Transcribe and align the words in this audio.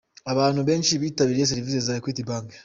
Abantu 0.31 0.61
benshi 0.69 0.99
bitabiriye 1.01 1.49
serivise 1.51 1.79
za 1.85 1.95
Equity 1.99 2.23
Bank. 2.29 2.49